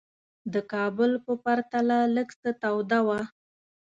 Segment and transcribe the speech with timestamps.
[0.53, 3.21] د کابل په پرتله لږ څه توده وه.